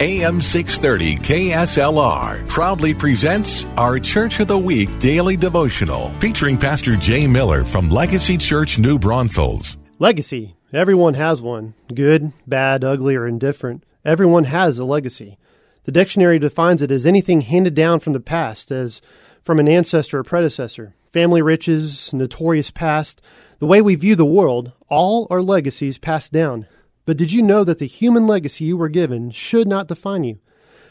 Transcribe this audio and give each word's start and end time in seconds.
AM 0.00 0.40
630 0.40 1.18
KSLR 1.18 2.48
proudly 2.48 2.92
presents 2.92 3.64
our 3.76 4.00
Church 4.00 4.40
of 4.40 4.48
the 4.48 4.58
Week 4.58 4.98
daily 4.98 5.36
devotional 5.36 6.10
featuring 6.18 6.58
Pastor 6.58 6.96
Jay 6.96 7.28
Miller 7.28 7.62
from 7.62 7.90
Legacy 7.90 8.36
Church 8.36 8.76
New 8.76 8.98
Braunfels. 8.98 9.76
Legacy. 10.00 10.56
Everyone 10.72 11.14
has 11.14 11.40
one. 11.40 11.74
Good, 11.94 12.32
bad, 12.44 12.82
ugly, 12.82 13.14
or 13.14 13.28
indifferent. 13.28 13.84
Everyone 14.04 14.42
has 14.42 14.80
a 14.80 14.84
legacy. 14.84 15.38
The 15.84 15.92
dictionary 15.92 16.40
defines 16.40 16.82
it 16.82 16.90
as 16.90 17.06
anything 17.06 17.42
handed 17.42 17.74
down 17.74 18.00
from 18.00 18.14
the 18.14 18.18
past, 18.20 18.72
as 18.72 19.00
from 19.42 19.60
an 19.60 19.68
ancestor 19.68 20.18
or 20.18 20.24
predecessor. 20.24 20.96
Family 21.12 21.40
riches, 21.40 22.12
notorious 22.12 22.72
past, 22.72 23.22
the 23.60 23.66
way 23.66 23.80
we 23.80 23.94
view 23.94 24.16
the 24.16 24.24
world, 24.24 24.72
all 24.88 25.28
are 25.30 25.40
legacies 25.40 25.98
passed 25.98 26.32
down. 26.32 26.66
But 27.04 27.16
did 27.16 27.32
you 27.32 27.42
know 27.42 27.64
that 27.64 27.78
the 27.78 27.86
human 27.86 28.26
legacy 28.26 28.64
you 28.64 28.76
were 28.76 28.88
given 28.88 29.30
should 29.30 29.68
not 29.68 29.88
define 29.88 30.24
you? 30.24 30.38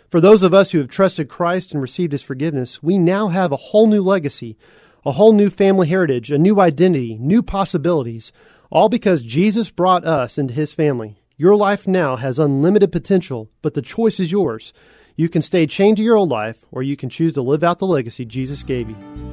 For 0.09 0.21
those 0.21 0.43
of 0.43 0.53
us 0.53 0.71
who 0.71 0.77
have 0.77 0.89
trusted 0.89 1.27
Christ 1.27 1.73
and 1.73 1.81
received 1.81 2.11
his 2.11 2.21
forgiveness, 2.21 2.83
we 2.83 2.99
now 2.99 3.29
have 3.29 3.51
a 3.51 3.57
whole 3.57 3.87
new 3.87 4.03
legacy, 4.03 4.57
a 5.05 5.13
whole 5.13 5.33
new 5.33 5.49
family 5.49 5.87
heritage, 5.87 6.29
a 6.29 6.37
new 6.37 6.59
identity, 6.59 7.17
new 7.19 7.41
possibilities, 7.41 8.31
all 8.69 8.89
because 8.89 9.23
Jesus 9.23 9.71
brought 9.71 10.05
us 10.05 10.37
into 10.37 10.53
his 10.53 10.71
family. 10.71 11.17
Your 11.35 11.55
life 11.55 11.87
now 11.87 12.15
has 12.15 12.37
unlimited 12.37 12.91
potential, 12.91 13.49
but 13.63 13.73
the 13.73 13.81
choice 13.81 14.19
is 14.19 14.31
yours. 14.31 14.71
You 15.15 15.29
can 15.29 15.41
stay 15.41 15.65
chained 15.65 15.97
to 15.97 16.03
your 16.03 16.15
old 16.15 16.29
life, 16.29 16.63
or 16.71 16.83
you 16.83 16.95
can 16.95 17.09
choose 17.09 17.33
to 17.33 17.41
live 17.41 17.63
out 17.63 17.79
the 17.79 17.87
legacy 17.87 18.23
Jesus 18.23 18.61
gave 18.61 18.89
you. 18.89 19.32